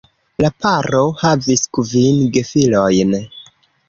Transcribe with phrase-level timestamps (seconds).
[0.43, 3.15] La paro havis kvin gefilojn.